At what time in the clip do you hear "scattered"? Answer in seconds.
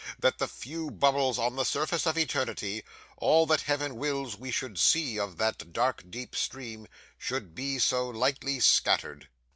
8.61-9.29